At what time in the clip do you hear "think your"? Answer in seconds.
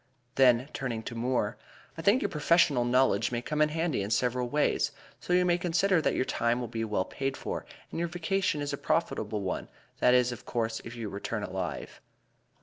2.01-2.29